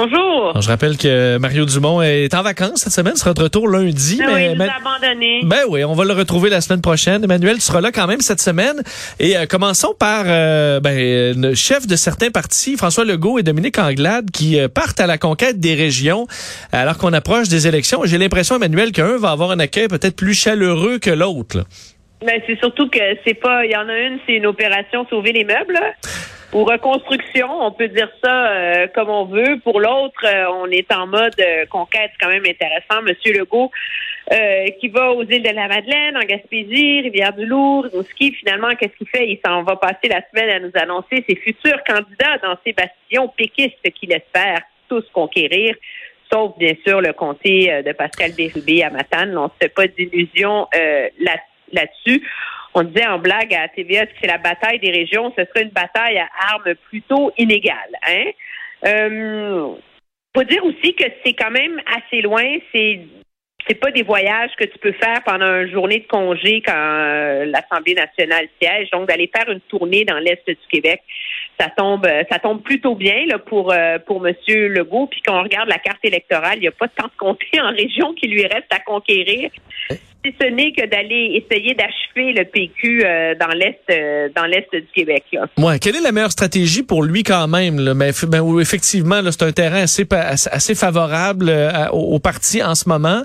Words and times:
Bonjour. 0.00 0.50
Alors, 0.50 0.62
je 0.62 0.68
rappelle 0.68 0.96
que 0.96 1.38
Mario 1.38 1.64
Dumont 1.64 2.00
est 2.02 2.32
en 2.32 2.42
vacances 2.42 2.82
cette 2.82 2.92
semaine, 2.92 3.16
sera 3.16 3.34
de 3.34 3.42
retour 3.42 3.66
lundi. 3.68 4.20
Ah 4.22 4.30
oui, 4.32 4.44
il 4.44 4.50
nous 4.52 4.58
mais- 4.58 4.68
a 4.68 4.76
abandonnés. 4.76 5.40
Ben 5.42 5.62
oui, 5.68 5.82
on 5.82 5.94
va 5.94 6.04
le 6.04 6.12
retrouver 6.12 6.50
la 6.50 6.60
semaine 6.60 6.80
prochaine. 6.80 7.24
Emmanuel, 7.24 7.56
tu 7.56 7.62
seras 7.62 7.80
là 7.80 7.90
quand 7.90 8.06
même 8.06 8.20
cette 8.20 8.40
semaine. 8.40 8.80
Et 9.18 9.36
euh, 9.36 9.46
commençons 9.46 9.94
par 9.98 10.22
euh, 10.28 10.78
ben, 10.78 10.96
euh, 10.96 11.34
le 11.36 11.54
chef 11.56 11.88
de 11.88 11.96
certains 11.96 12.30
partis, 12.30 12.76
François 12.76 13.04
Legault 13.04 13.40
et 13.40 13.42
Dominique 13.42 13.76
Anglade, 13.80 14.30
qui 14.30 14.60
euh, 14.60 14.68
partent 14.68 15.00
à 15.00 15.08
la 15.08 15.18
conquête 15.18 15.58
des 15.58 15.74
régions 15.74 16.28
alors 16.70 16.96
qu'on 16.96 17.12
approche 17.12 17.48
des 17.48 17.66
élections. 17.66 18.02
J'ai 18.04 18.18
l'impression, 18.18 18.54
Emmanuel, 18.54 18.92
qu'un 18.92 19.16
va 19.16 19.32
avoir 19.32 19.50
un 19.50 19.58
accueil 19.58 19.88
peut-être 19.88 20.14
plus 20.14 20.34
chaleureux 20.34 21.00
que 21.00 21.10
l'autre. 21.10 21.64
Ben, 22.24 22.40
c'est 22.46 22.58
surtout 22.60 22.88
que 22.88 22.98
c'est 23.26 23.34
pas. 23.34 23.64
Il 23.64 23.72
y 23.72 23.76
en 23.76 23.88
a 23.88 23.98
une, 23.98 24.18
c'est 24.28 24.34
une 24.34 24.46
opération 24.46 25.04
sauver 25.10 25.32
les 25.32 25.44
meubles. 25.44 25.78
Là. 26.52 26.58
Ou 26.58 26.64
reconstruction, 26.64 27.48
on 27.50 27.72
peut 27.72 27.88
dire 27.88 28.10
ça 28.22 28.48
euh, 28.48 28.86
comme 28.94 29.10
on 29.10 29.24
veut. 29.24 29.58
Pour 29.62 29.80
l'autre, 29.80 30.24
euh, 30.24 30.46
on 30.62 30.70
est 30.70 30.92
en 30.92 31.06
mode 31.06 31.38
euh, 31.40 31.66
conquête, 31.66 32.10
quand 32.20 32.28
même 32.28 32.44
intéressant. 32.46 33.02
Monsieur 33.02 33.32
Legault, 33.32 33.70
euh, 34.32 34.66
qui 34.80 34.88
va 34.88 35.12
aux 35.12 35.22
îles 35.24 35.42
de 35.42 35.50
la 35.50 35.68
Madeleine, 35.68 36.16
en 36.16 36.26
Gaspésie, 36.26 37.00
Rivière-du-Loup, 37.02 37.80
Rimouski, 37.82 38.32
finalement, 38.32 38.74
qu'est-ce 38.76 38.96
qu'il 38.96 39.08
fait? 39.08 39.28
Il 39.28 39.40
s'en 39.44 39.62
va 39.62 39.76
passer 39.76 40.08
la 40.08 40.22
semaine 40.30 40.50
à 40.50 40.60
nous 40.60 40.72
annoncer 40.74 41.24
ses 41.28 41.36
futurs 41.36 41.82
candidats 41.86 42.38
dans 42.42 42.56
ces 42.64 42.72
bastions 42.72 43.28
péquistes 43.28 43.90
qu'il 43.94 44.12
espère 44.12 44.60
tous 44.88 45.04
conquérir. 45.12 45.74
Sauf, 46.30 46.58
bien 46.58 46.74
sûr, 46.86 47.00
le 47.00 47.14
comté 47.14 47.72
euh, 47.72 47.82
de 47.82 47.92
Pascal 47.92 48.32
Bérubé 48.36 48.82
à 48.82 48.90
Matane. 48.90 49.36
On 49.36 49.44
ne 49.44 49.48
se 49.48 49.54
fait 49.62 49.74
pas 49.74 49.86
d'illusions 49.86 50.66
euh, 50.74 51.08
là- 51.20 51.40
là-dessus. 51.72 52.22
On 52.74 52.82
disait 52.82 53.06
en 53.06 53.18
blague 53.18 53.54
à 53.54 53.68
TVA 53.68 54.06
que 54.06 54.12
c'est 54.20 54.26
la 54.26 54.38
bataille 54.38 54.78
des 54.78 54.90
régions, 54.90 55.32
ce 55.36 55.44
serait 55.46 55.62
une 55.62 55.70
bataille 55.70 56.18
à 56.18 56.28
armes 56.52 56.74
plutôt 56.88 57.32
inégales. 57.38 57.96
Hein? 58.06 58.24
Euh, 58.86 59.74
faut 60.36 60.44
dire 60.44 60.64
aussi 60.64 60.94
que 60.94 61.04
c'est 61.24 61.32
quand 61.32 61.50
même 61.50 61.80
assez 61.86 62.20
loin. 62.20 62.44
C'est 62.72 63.00
c'est 63.66 63.74
pas 63.74 63.90
des 63.90 64.02
voyages 64.02 64.50
que 64.58 64.64
tu 64.64 64.78
peux 64.78 64.92
faire 64.92 65.22
pendant 65.24 65.60
une 65.60 65.70
journée 65.70 65.98
de 65.98 66.06
congé 66.06 66.62
quand 66.64 66.74
euh, 66.74 67.44
l'Assemblée 67.44 67.94
nationale 67.94 68.48
siège. 68.60 68.88
Donc 68.90 69.08
d'aller 69.08 69.30
faire 69.34 69.50
une 69.50 69.60
tournée 69.62 70.04
dans 70.04 70.18
l'est 70.18 70.42
du 70.46 70.56
Québec, 70.70 71.02
ça 71.58 71.68
tombe 71.76 72.06
euh, 72.06 72.22
ça 72.30 72.38
tombe 72.38 72.62
plutôt 72.62 72.94
bien 72.94 73.26
là 73.26 73.38
pour 73.38 73.72
euh, 73.72 73.98
pour 74.06 74.20
Monsieur 74.20 74.68
Legault. 74.68 75.06
Puis 75.06 75.20
quand 75.24 75.38
on 75.38 75.42
regarde 75.42 75.68
la 75.68 75.78
carte 75.78 76.04
électorale, 76.04 76.56
il 76.56 76.62
n'y 76.62 76.68
a 76.68 76.72
pas 76.72 76.88
tant 76.88 77.06
de 77.06 77.16
comtés 77.18 77.46
en 77.60 77.70
région 77.70 78.14
qui 78.14 78.28
lui 78.28 78.42
reste 78.42 78.72
à 78.72 78.80
conquérir. 78.80 79.50
Si 80.24 80.34
ce 80.40 80.48
n'est 80.48 80.72
que 80.72 80.84
d'aller 80.84 81.40
essayer 81.40 81.74
d'achever 81.74 82.32
le 82.32 82.44
PQ 82.44 83.02
euh, 83.04 83.34
dans 83.38 83.54
l'est 83.54 83.78
euh, 83.88 84.28
dans 84.34 84.46
l'est 84.46 84.66
du 84.72 84.88
Québec. 84.92 85.22
Là. 85.32 85.78
Quelle 85.78 85.94
est 85.94 86.00
la 86.00 86.10
meilleure 86.10 86.32
stratégie 86.32 86.82
pour 86.82 87.04
lui 87.04 87.22
quand 87.22 87.46
même? 87.46 87.78
Là? 87.78 87.94
Ben, 87.94 88.40
où 88.40 88.60
effectivement, 88.60 89.20
c'est 89.30 89.44
un 89.44 89.52
terrain 89.52 89.82
assez, 89.82 90.04
assez 90.10 90.74
favorable 90.74 91.48
euh, 91.48 91.88
au, 91.92 92.18
parti 92.18 92.60
en 92.64 92.74
ce 92.74 92.88
moment. 92.88 93.22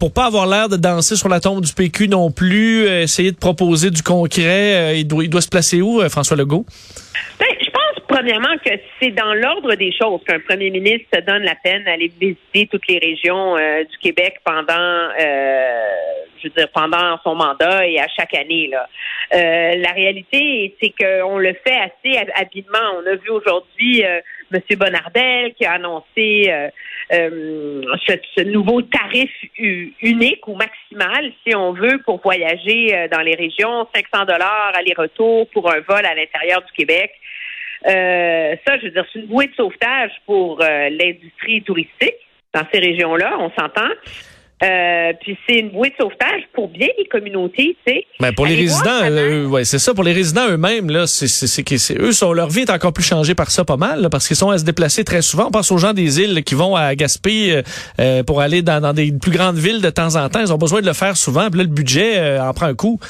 Pour 0.00 0.12
pas 0.12 0.26
avoir 0.26 0.48
l'air 0.48 0.68
de 0.68 0.76
danser 0.76 1.14
sur 1.14 1.28
la 1.28 1.38
tombe 1.38 1.64
du 1.64 1.72
PQ 1.72 2.08
non 2.08 2.32
plus, 2.32 2.88
essayer 2.88 3.30
de 3.30 3.36
proposer 3.36 3.90
du 3.90 4.02
concret, 4.02 4.98
il, 4.98 5.06
doit, 5.06 5.22
il 5.22 5.30
doit 5.30 5.40
se 5.40 5.48
placer 5.48 5.80
où, 5.80 6.00
François 6.08 6.36
Legault? 6.36 6.66
Je 7.40 7.70
pense 7.70 8.04
premièrement 8.06 8.56
que 8.64 8.70
c'est 9.00 9.10
dans 9.10 9.34
l'ordre 9.34 9.74
des 9.74 9.92
choses 9.92 10.20
qu'un 10.26 10.40
premier 10.40 10.70
ministre 10.70 11.06
se 11.14 11.20
donne 11.20 11.42
la 11.42 11.54
peine 11.54 11.84
d'aller 11.84 12.10
visiter 12.20 12.66
toutes 12.70 12.86
les 12.88 12.98
régions 12.98 13.56
euh, 13.56 13.84
du 13.84 13.98
Québec 13.98 14.36
pendant, 14.44 15.08
euh, 15.18 15.88
je 16.38 16.48
veux 16.48 16.54
dire, 16.54 16.68
pendant 16.72 17.18
son 17.24 17.34
mandat 17.34 17.86
et 17.86 17.98
à 17.98 18.06
chaque 18.08 18.34
année. 18.34 18.68
Là. 18.68 18.88
Euh, 19.34 19.76
la 19.76 19.92
réalité, 19.92 20.74
c'est 20.80 20.90
qu'on 20.90 21.38
le 21.38 21.54
fait 21.64 21.76
assez 21.76 22.16
hab- 22.18 22.32
habilement. 22.34 22.78
On 22.98 23.06
a 23.06 23.14
vu 23.16 23.30
aujourd'hui 23.30 24.04
euh, 24.04 24.20
M. 24.52 24.60
Bonardel 24.76 25.54
qui 25.54 25.64
a 25.64 25.72
annoncé 25.72 26.46
euh, 26.48 26.68
euh, 27.12 27.82
ce, 28.06 28.42
nouveau 28.42 28.82
tarif 28.82 29.30
unique 29.58 30.46
ou 30.46 30.54
maximal, 30.54 31.32
si 31.46 31.54
on 31.54 31.72
veut, 31.72 32.00
pour 32.04 32.20
voyager 32.20 32.96
euh, 32.96 33.08
dans 33.08 33.20
les 33.20 33.34
régions, 33.34 33.86
500 33.94 34.24
dollars 34.26 34.72
aller-retour 34.74 35.48
pour 35.50 35.70
un 35.70 35.80
vol 35.80 36.04
à 36.04 36.14
l'intérieur 36.14 36.62
du 36.62 36.72
Québec. 36.72 37.12
Ça, 37.84 38.78
je 38.78 38.84
veux 38.84 38.90
dire, 38.90 39.06
c'est 39.12 39.20
une 39.20 39.26
bouée 39.26 39.46
de 39.46 39.54
sauvetage 39.54 40.12
pour 40.26 40.58
l'industrie 40.58 41.62
touristique 41.62 42.16
dans 42.52 42.66
ces 42.72 42.80
régions-là, 42.80 43.38
on 43.38 43.50
s'entend. 43.58 43.88
Euh, 44.62 45.12
puis 45.22 45.38
c'est 45.48 45.56
une 45.60 45.70
bouée 45.70 45.88
de 45.88 45.94
sauvetage 45.98 46.42
pour 46.52 46.68
bien 46.68 46.88
les 46.98 47.06
communautés, 47.06 47.76
tu 47.86 47.92
sais. 47.94 48.06
Ben, 48.20 48.30
pour 48.34 48.44
les 48.44 48.52
Allez 48.52 48.62
résidents, 48.62 49.00
euh, 49.04 49.46
ouais, 49.46 49.64
c'est 49.64 49.78
ça. 49.78 49.94
Pour 49.94 50.04
les 50.04 50.12
résidents 50.12 50.48
eux-mêmes, 50.50 50.90
là, 50.90 51.06
c'est, 51.06 51.28
c'est, 51.28 51.98
eux, 51.98 52.12
sont, 52.12 52.34
leur 52.34 52.50
vie 52.50 52.60
est 52.60 52.70
encore 52.70 52.92
plus 52.92 53.02
changée 53.04 53.34
par 53.34 53.50
ça, 53.50 53.64
pas 53.64 53.78
mal, 53.78 54.02
là, 54.02 54.10
parce 54.10 54.28
qu'ils 54.28 54.36
sont 54.36 54.50
à 54.50 54.58
se 54.58 54.64
déplacer 54.64 55.02
très 55.02 55.22
souvent. 55.22 55.46
On 55.46 55.50
pense 55.50 55.72
aux 55.72 55.78
gens 55.78 55.94
des 55.94 56.20
îles 56.20 56.34
là, 56.34 56.42
qui 56.42 56.54
vont 56.54 56.76
à 56.76 56.94
Gaspé 56.94 57.52
euh, 57.52 57.62
euh, 58.00 58.22
pour 58.22 58.42
aller 58.42 58.60
dans, 58.60 58.82
dans 58.82 58.92
des 58.92 59.10
plus 59.12 59.30
grandes 59.32 59.56
villes 59.56 59.80
de 59.80 59.88
temps 59.90 60.16
en 60.16 60.28
temps. 60.28 60.40
Ils 60.40 60.52
ont 60.52 60.58
besoin 60.58 60.82
de 60.82 60.86
le 60.86 60.92
faire 60.92 61.16
souvent. 61.16 61.48
Puis 61.48 61.58
là, 61.58 61.64
le 61.64 61.70
budget 61.70 62.18
euh, 62.18 62.42
en 62.42 62.52
prend 62.52 62.66
un 62.66 62.74
coup. 62.74 63.00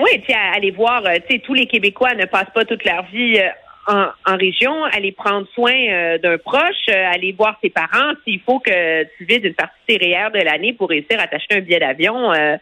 Oui, 0.00 0.20
puis 0.22 0.32
à- 0.34 0.54
aller 0.56 0.70
voir, 0.70 1.02
tu 1.28 1.34
sais, 1.34 1.42
tous 1.44 1.54
les 1.54 1.66
Québécois 1.66 2.14
ne 2.14 2.26
passent 2.26 2.52
pas 2.54 2.64
toute 2.64 2.84
leur 2.84 3.04
vie 3.12 3.38
euh, 3.38 3.48
en, 3.88 4.36
région, 4.36 4.84
aller 4.84 5.12
prendre 5.12 5.46
soin 5.54 5.72
euh, 5.72 6.18
d'un 6.18 6.36
proche, 6.36 6.88
euh, 6.90 7.10
aller 7.12 7.32
voir 7.32 7.58
ses 7.62 7.70
parents. 7.70 8.12
S'il 8.24 8.40
faut 8.40 8.58
que 8.58 9.04
tu 9.16 9.24
vides 9.24 9.44
une 9.44 9.54
partie 9.54 9.96
REER 9.96 10.30
de 10.34 10.44
l'année 10.44 10.74
pour 10.74 10.90
réussir 10.90 11.18
à 11.18 11.26
t'acheter 11.26 11.56
un 11.56 11.60
billet 11.60 11.80
d'avion, 11.80 12.32
euh, 12.32 12.56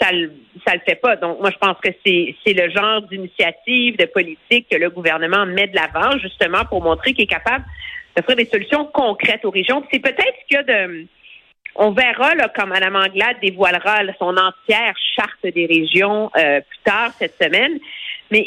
ça 0.00 0.10
le 0.12 0.32
ça 0.66 0.74
le 0.74 0.80
fait 0.86 0.94
pas. 0.94 1.16
Donc 1.16 1.40
moi 1.40 1.50
je 1.50 1.58
pense 1.58 1.76
que 1.82 1.90
c'est 2.04 2.54
le 2.54 2.70
genre 2.70 3.02
d'initiative 3.02 3.98
de 3.98 4.06
politique 4.06 4.68
que 4.70 4.78
le 4.78 4.88
gouvernement 4.88 5.44
met 5.44 5.66
de 5.66 5.76
l'avant 5.76 6.16
justement 6.18 6.64
pour 6.64 6.82
montrer 6.82 7.12
qu'il 7.12 7.24
est 7.24 7.26
capable 7.26 7.64
d'offrir 8.16 8.36
des 8.36 8.46
solutions 8.46 8.86
concrètes 8.86 9.44
aux 9.44 9.50
régions. 9.50 9.84
C'est 9.92 10.00
peut-être 10.00 10.36
qu'il 10.48 10.56
y 10.56 10.56
a 10.56 10.62
de 10.62 11.06
on 11.76 11.92
verra 11.92 12.34
là, 12.34 12.48
quand 12.54 12.66
Mme 12.66 12.96
Anglade 12.96 13.36
dévoilera 13.40 14.00
son 14.18 14.36
entière 14.36 14.94
charte 15.14 15.46
des 15.54 15.66
régions 15.66 16.30
plus 16.34 16.78
tard 16.84 17.12
cette 17.12 17.40
semaine. 17.40 17.78
Mais 18.32 18.44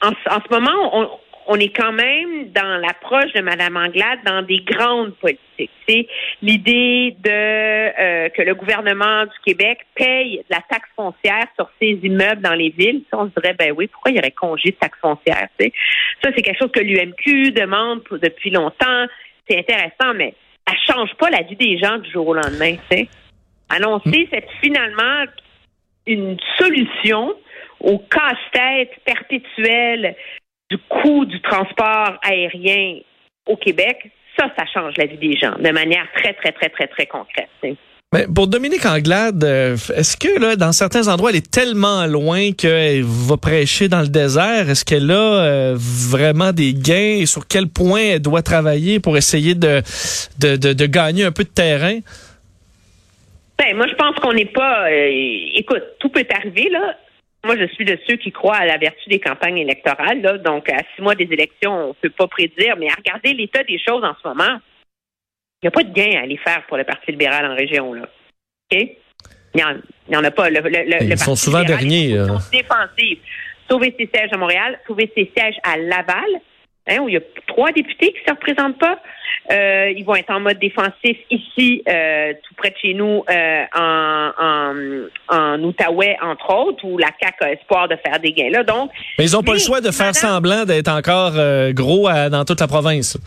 en, 0.00 0.10
en 0.10 0.40
ce 0.40 0.50
moment, 0.50 0.72
on, 0.92 1.10
on 1.46 1.56
est 1.56 1.74
quand 1.74 1.92
même 1.92 2.50
dans 2.52 2.78
l'approche 2.80 3.32
de 3.32 3.40
Mme 3.40 3.76
Anglade 3.76 4.20
dans 4.24 4.42
des 4.42 4.58
grandes 4.60 5.14
politiques. 5.16 5.70
C'est 5.88 6.06
l'idée 6.40 7.16
de 7.18 7.30
euh, 7.30 8.28
que 8.30 8.42
le 8.42 8.54
gouvernement 8.54 9.24
du 9.24 9.32
Québec 9.44 9.80
paye 9.94 10.38
de 10.38 10.44
la 10.54 10.60
taxe 10.68 10.88
foncière 10.96 11.46
sur 11.56 11.68
ses 11.80 11.98
immeubles 12.02 12.42
dans 12.42 12.54
les 12.54 12.70
villes. 12.70 13.02
Ça, 13.10 13.18
on 13.18 13.26
se 13.28 13.40
dirait, 13.40 13.54
ben 13.58 13.72
oui, 13.76 13.88
pourquoi 13.88 14.10
il 14.10 14.16
y 14.16 14.18
aurait 14.20 14.30
congé 14.30 14.70
de 14.70 14.76
taxe 14.76 14.98
foncière? 15.00 15.48
Ça, 15.58 16.30
c'est 16.34 16.42
quelque 16.42 16.58
chose 16.58 16.72
que 16.72 16.80
l'UMQ 16.80 17.50
demande 17.52 18.04
pour- 18.04 18.18
depuis 18.18 18.50
longtemps. 18.50 19.06
C'est 19.48 19.58
intéressant, 19.58 20.14
mais 20.14 20.34
ça 20.66 20.74
change 20.88 21.12
pas 21.14 21.30
la 21.30 21.42
vie 21.42 21.56
des 21.56 21.78
gens 21.78 21.98
du 21.98 22.10
jour 22.10 22.28
au 22.28 22.34
lendemain. 22.34 22.76
tu 22.90 22.96
sais. 22.96 23.08
Annoncer, 23.68 24.28
c'est 24.32 24.46
finalement 24.62 25.24
une 26.06 26.36
solution 26.58 27.34
au 27.80 27.98
casse-tête 27.98 28.90
perpétuel 29.04 30.14
du 30.72 30.78
coût 30.88 31.24
du 31.26 31.38
transport 31.42 32.12
aérien 32.22 33.00
au 33.46 33.56
Québec, 33.56 33.96
ça, 34.38 34.46
ça 34.56 34.64
change 34.72 34.94
la 34.96 35.06
vie 35.06 35.18
des 35.18 35.36
gens 35.36 35.54
de 35.58 35.70
manière 35.70 36.06
très, 36.14 36.32
très, 36.32 36.52
très, 36.52 36.70
très, 36.70 36.86
très 36.86 37.06
concrète. 37.06 37.50
Mais 38.14 38.26
pour 38.34 38.46
Dominique 38.46 38.86
Anglade, 38.86 39.42
euh, 39.44 39.76
est-ce 39.96 40.16
que 40.16 40.40
là, 40.40 40.56
dans 40.56 40.72
certains 40.72 41.08
endroits, 41.08 41.30
elle 41.30 41.36
est 41.36 41.50
tellement 41.50 42.06
loin 42.06 42.52
qu'elle 42.52 43.02
va 43.04 43.36
prêcher 43.36 43.88
dans 43.88 44.00
le 44.00 44.08
désert? 44.08 44.68
Est-ce 44.70 44.84
qu'elle 44.84 45.10
a 45.10 45.14
euh, 45.14 45.74
vraiment 45.76 46.52
des 46.52 46.72
gains 46.74 47.18
et 47.22 47.26
sur 47.26 47.46
quel 47.46 47.68
point 47.68 48.04
elle 48.14 48.22
doit 48.22 48.42
travailler 48.42 49.00
pour 49.00 49.16
essayer 49.16 49.54
de, 49.54 49.82
de, 50.40 50.56
de, 50.56 50.72
de 50.72 50.86
gagner 50.86 51.24
un 51.24 51.32
peu 51.32 51.44
de 51.44 51.54
terrain? 51.64 51.98
Ben, 53.58 53.76
moi, 53.76 53.86
je 53.88 53.94
pense 53.94 54.16
qu'on 54.16 54.32
n'est 54.32 54.52
pas. 54.60 54.88
euh, 54.90 55.10
écoute, 55.54 55.84
tout 56.00 56.08
peut 56.08 56.26
arriver, 56.34 56.68
là. 56.70 56.96
Moi, 57.44 57.56
je 57.58 57.66
suis 57.74 57.84
de 57.84 57.98
ceux 58.06 58.16
qui 58.16 58.30
croient 58.30 58.56
à 58.56 58.66
la 58.66 58.78
vertu 58.78 59.08
des 59.08 59.18
campagnes 59.18 59.58
électorales, 59.58 60.20
là. 60.22 60.38
Donc, 60.38 60.68
à 60.68 60.78
six 60.94 61.02
mois 61.02 61.14
des 61.16 61.24
élections, 61.24 61.72
on 61.72 61.88
ne 61.88 61.92
peut 61.94 62.10
pas 62.10 62.28
prédire, 62.28 62.76
mais 62.76 62.88
à 62.88 62.94
regarder 62.94 63.32
l'état 63.34 63.64
des 63.64 63.78
choses 63.78 64.04
en 64.04 64.14
ce 64.22 64.28
moment, 64.28 64.58
il 65.62 65.64
n'y 65.64 65.68
a 65.68 65.70
pas 65.72 65.82
de 65.82 65.92
gain 65.92 66.18
à 66.18 66.22
aller 66.22 66.36
faire 66.36 66.64
pour 66.66 66.76
le 66.76 66.84
Parti 66.84 67.10
libéral 67.10 67.44
en 67.46 67.54
région, 67.56 67.92
là. 67.92 68.02
OK? 68.72 68.78
Il 69.54 69.56
n'y 69.56 69.64
en, 69.64 70.18
en 70.20 70.24
a 70.24 70.30
pas. 70.30 70.50
Le, 70.50 70.60
le, 70.60 70.68
le- 70.70 71.02
Ils 71.02 71.18
sont 71.18 71.26
Parti 71.32 71.42
souvent 71.44 71.62
derniers, 71.64 72.18
en 72.20 72.26
là. 72.26 72.32
position 72.34 72.60
défensive. 72.60 73.18
Sauver 73.70 73.94
ses 73.98 74.06
sièges 74.12 74.30
à 74.32 74.36
Montréal, 74.36 74.78
sauver 74.86 75.10
ses 75.16 75.30
sièges 75.36 75.56
à 75.64 75.76
Laval, 75.76 76.24
hein, 76.88 76.98
où 77.00 77.08
il 77.08 77.14
y 77.14 77.16
a 77.16 77.20
trois 77.46 77.72
députés 77.72 78.12
qui 78.12 78.20
ne 78.22 78.28
se 78.28 78.30
représentent 78.34 78.78
pas. 78.78 78.98
Euh, 79.50 79.92
ils 79.96 80.04
vont 80.04 80.14
être 80.14 80.30
en 80.30 80.40
mode 80.40 80.58
défensif 80.58 81.16
ici, 81.30 81.82
euh, 81.88 82.32
tout 82.46 82.54
près 82.54 82.70
de 82.70 82.76
chez 82.80 82.94
nous, 82.94 83.24
euh, 83.28 83.64
en, 83.74 84.30
en, 84.38 84.74
en 85.36 85.62
Outaouais, 85.64 86.16
entre 86.22 86.54
autres, 86.54 86.84
où 86.84 86.96
la 86.98 87.08
CAQ 87.20 87.44
a 87.44 87.52
espoir 87.52 87.88
de 87.88 87.96
faire 88.06 88.20
des 88.20 88.32
gains 88.32 88.50
là. 88.50 88.62
Donc, 88.62 88.90
Mais 89.18 89.26
ils 89.26 89.32
n'ont 89.32 89.42
pas 89.42 89.54
le 89.54 89.58
choix 89.58 89.80
de 89.80 89.90
faire 89.90 90.14
semblant 90.14 90.64
d'être 90.64 90.88
encore 90.88 91.32
gros 91.72 92.06
à- 92.08 92.28
dans 92.30 92.44
toute 92.44 92.60
la 92.60 92.68
province. 92.68 93.18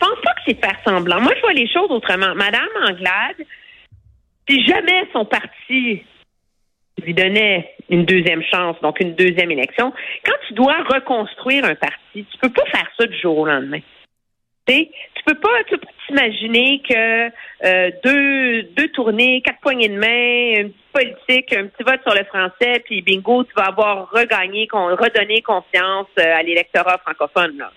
pense 0.00 0.20
pas 0.24 0.32
que 0.34 0.40
c'est 0.46 0.60
faire 0.64 0.76
semblant. 0.84 1.20
Moi, 1.20 1.32
je 1.36 1.40
vois 1.40 1.52
les 1.52 1.68
choses 1.72 1.90
autrement. 1.90 2.34
Madame 2.34 2.68
Anglade, 2.88 3.46
si 4.48 4.64
jamais 4.66 5.04
son 5.12 5.24
parti 5.24 6.02
lui 7.04 7.14
donnait 7.14 7.70
une 7.88 8.04
deuxième 8.04 8.42
chance, 8.42 8.76
donc 8.82 9.00
une 9.00 9.14
deuxième 9.14 9.50
élection, 9.50 9.92
quand 10.24 10.36
tu 10.48 10.54
dois 10.54 10.76
reconstruire 10.88 11.64
un 11.64 11.74
parti, 11.74 11.96
tu 12.14 12.38
peux 12.40 12.50
pas 12.50 12.64
faire 12.66 12.88
ça 12.98 13.06
du 13.06 13.18
jour 13.18 13.38
au 13.38 13.46
lendemain. 13.46 13.80
Tu 14.66 14.86
tu 15.14 15.34
peux 15.34 15.40
pas, 15.40 15.78
t'imaginer 16.06 16.82
que 16.88 17.26
euh, 17.64 17.90
deux, 18.02 18.62
deux 18.76 18.88
tournées, 18.88 19.40
quatre 19.42 19.60
poignées 19.60 19.88
de 19.88 19.96
main, 19.96 20.64
un 20.64 20.68
petit 20.68 20.92
politique, 20.92 21.52
un 21.52 21.66
petit 21.66 21.84
vote 21.84 22.00
sur 22.02 22.14
le 22.14 22.24
français, 22.24 22.80
puis 22.84 23.02
bingo, 23.02 23.44
tu 23.44 23.52
vas 23.56 23.66
avoir 23.66 24.10
regagné, 24.10 24.68
redonné 24.72 25.42
confiance 25.42 26.08
euh, 26.18 26.36
à 26.36 26.42
l'électorat 26.42 26.98
francophone. 26.98 27.56
Là. 27.58 27.70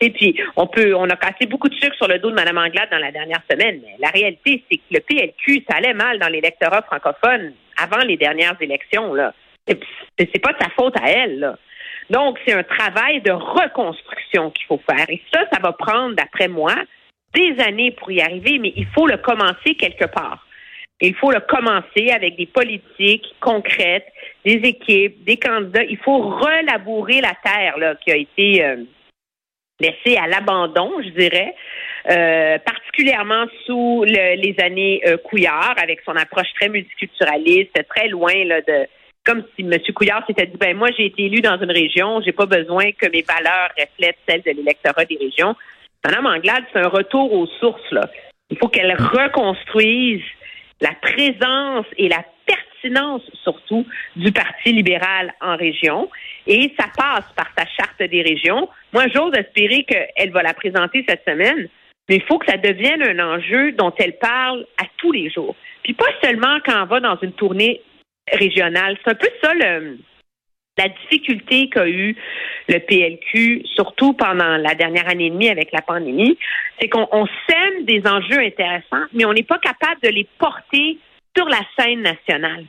Et 0.00 0.10
puis, 0.10 0.38
on 0.56 0.66
peut, 0.66 0.94
on 0.94 1.08
a 1.08 1.16
cassé 1.16 1.46
beaucoup 1.46 1.68
de 1.68 1.74
sucre 1.74 1.96
sur 1.96 2.06
le 2.06 2.18
dos 2.18 2.30
de 2.30 2.34
Mme 2.34 2.58
Anglade 2.58 2.90
dans 2.90 2.98
la 2.98 3.12
dernière 3.12 3.42
semaine, 3.50 3.80
mais 3.82 3.96
la 3.98 4.08
réalité, 4.08 4.62
c'est 4.70 4.76
que 4.76 4.82
le 4.90 5.00
PLQ, 5.00 5.64
ça 5.68 5.78
allait 5.78 5.94
mal 5.94 6.18
dans 6.18 6.28
l'électorat 6.28 6.82
francophone 6.82 7.54
avant 7.82 8.04
les 8.04 8.16
dernières 8.16 8.56
élections, 8.60 9.14
là. 9.14 9.32
C'est 9.66 10.38
pas 10.38 10.52
de 10.52 10.58
sa 10.60 10.68
faute 10.70 10.96
à 11.00 11.10
elle, 11.10 11.40
là. 11.40 11.58
Donc, 12.10 12.38
c'est 12.46 12.52
un 12.52 12.62
travail 12.62 13.20
de 13.22 13.32
reconstruction 13.32 14.50
qu'il 14.50 14.66
faut 14.66 14.80
faire. 14.88 15.06
Et 15.08 15.20
ça, 15.32 15.44
ça 15.52 15.58
va 15.60 15.72
prendre, 15.72 16.14
d'après 16.14 16.46
moi, 16.46 16.74
des 17.34 17.58
années 17.60 17.90
pour 17.90 18.10
y 18.12 18.20
arriver, 18.20 18.58
mais 18.58 18.72
il 18.76 18.86
faut 18.94 19.06
le 19.06 19.16
commencer 19.16 19.74
quelque 19.78 20.04
part. 20.04 20.46
Il 21.00 21.14
faut 21.14 21.30
le 21.30 21.40
commencer 21.40 22.10
avec 22.10 22.36
des 22.36 22.46
politiques 22.46 23.34
concrètes, 23.40 24.06
des 24.44 24.60
équipes, 24.62 25.24
des 25.24 25.36
candidats. 25.36 25.82
Il 25.82 25.98
faut 25.98 26.18
relabourer 26.18 27.20
la 27.20 27.34
terre 27.44 27.76
là, 27.78 27.96
qui 27.96 28.12
a 28.12 28.16
été 28.16 28.64
euh, 28.64 28.76
laissée 29.80 30.16
à 30.16 30.26
l'abandon, 30.26 30.90
je 31.02 31.10
dirais, 31.10 31.54
euh, 32.10 32.58
particulièrement 32.58 33.46
sous 33.66 34.04
les 34.04 34.54
années 34.62 35.02
euh, 35.06 35.16
Couillard, 35.18 35.74
avec 35.82 36.00
son 36.04 36.16
approche 36.16 36.52
très 36.58 36.68
multiculturaliste, 36.68 37.76
très 37.88 38.08
loin 38.08 38.32
là, 38.44 38.60
de 38.62 38.86
comme 39.24 39.42
si 39.56 39.62
M. 39.62 39.72
Couillard 39.92 40.24
s'était 40.26 40.46
dit, 40.46 40.56
ben 40.56 40.76
moi 40.76 40.88
j'ai 40.96 41.06
été 41.06 41.24
élu 41.24 41.40
dans 41.40 41.58
une 41.60 41.72
région, 41.72 42.22
j'ai 42.24 42.32
pas 42.32 42.46
besoin 42.46 42.92
que 42.92 43.10
mes 43.10 43.22
valeurs 43.22 43.70
reflètent 43.76 44.18
celles 44.28 44.42
de 44.42 44.52
l'électorat 44.52 45.04
des 45.04 45.18
régions. 45.20 45.56
Madame 46.04 46.26
Anglade, 46.26 46.62
c'est 46.72 46.78
un 46.78 46.88
retour 46.88 47.32
aux 47.32 47.48
sources. 47.58 47.90
Là. 47.90 48.08
Il 48.50 48.58
faut 48.58 48.68
qu'elle 48.68 48.92
reconstruise 48.92 50.22
la 50.80 50.92
présence 51.02 51.86
et 51.98 52.08
la 52.08 52.24
pertinence 52.46 53.22
surtout 53.42 53.86
du 54.14 54.32
Parti 54.32 54.72
libéral 54.72 55.34
en 55.40 55.56
région. 55.56 56.08
Et 56.46 56.72
ça 56.78 56.86
passe 56.96 57.26
par 57.36 57.48
sa 57.56 57.66
charte 57.66 58.02
des 58.02 58.22
régions. 58.22 58.68
Moi, 58.92 59.06
j'ose 59.14 59.34
espérer 59.34 59.84
qu'elle 59.84 60.30
va 60.30 60.42
la 60.42 60.54
présenter 60.54 61.04
cette 61.08 61.24
semaine, 61.26 61.68
mais 62.08 62.16
il 62.16 62.22
faut 62.22 62.38
que 62.38 62.46
ça 62.46 62.56
devienne 62.56 63.02
un 63.02 63.34
enjeu 63.34 63.72
dont 63.72 63.92
elle 63.98 64.16
parle 64.18 64.64
à 64.78 64.84
tous 64.98 65.12
les 65.12 65.30
jours. 65.30 65.56
Puis 65.82 65.94
pas 65.94 66.06
seulement 66.22 66.58
quand 66.64 66.82
on 66.82 66.86
va 66.86 67.00
dans 67.00 67.18
une 67.20 67.32
tournée 67.32 67.82
régionale. 68.32 68.96
C'est 69.04 69.10
un 69.10 69.14
peu 69.14 69.28
ça 69.42 69.52
la 70.78 70.88
difficulté 70.88 71.68
qu'a 71.70 71.88
eu 71.88 72.16
le 72.68 72.78
PLQ, 72.78 73.62
surtout 73.74 74.12
pendant 74.12 74.56
la 74.56 74.74
dernière 74.74 75.08
année 75.08 75.26
et 75.26 75.30
demie 75.30 75.48
avec 75.48 75.72
la 75.72 75.80
pandémie, 75.80 76.36
c'est 76.78 76.88
qu'on 76.88 77.26
sème 77.48 77.84
des 77.84 78.02
enjeux 78.06 78.40
intéressants, 78.40 79.06
mais 79.12 79.24
on 79.24 79.32
n'est 79.32 79.42
pas 79.42 79.58
capable 79.58 80.00
de 80.02 80.08
les 80.08 80.26
porter 80.38 80.98
sur 81.36 81.48
la 81.48 81.60
scène 81.78 82.02
nationale. 82.02 82.64